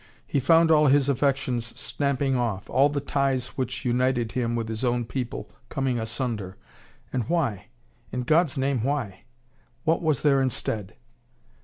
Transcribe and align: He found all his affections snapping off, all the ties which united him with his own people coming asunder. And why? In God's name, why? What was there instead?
He 0.25 0.39
found 0.39 0.71
all 0.71 0.87
his 0.87 1.09
affections 1.09 1.79
snapping 1.79 2.35
off, 2.35 2.67
all 2.71 2.89
the 2.89 2.99
ties 2.99 3.49
which 3.49 3.85
united 3.85 4.31
him 4.31 4.55
with 4.55 4.67
his 4.67 4.83
own 4.83 5.05
people 5.05 5.47
coming 5.69 5.99
asunder. 5.99 6.57
And 7.13 7.29
why? 7.29 7.67
In 8.11 8.23
God's 8.23 8.57
name, 8.57 8.83
why? 8.83 9.25
What 9.83 10.01
was 10.01 10.23
there 10.23 10.41
instead? 10.41 10.95